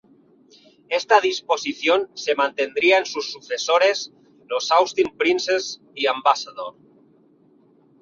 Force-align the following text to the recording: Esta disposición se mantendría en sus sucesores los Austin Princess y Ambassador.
Esta 0.89 1.21
disposición 1.21 2.09
se 2.15 2.33
mantendría 2.33 2.97
en 2.97 3.05
sus 3.05 3.31
sucesores 3.31 4.11
los 4.47 4.71
Austin 4.71 5.15
Princess 5.15 5.79
y 5.93 6.07
Ambassador. 6.07 6.75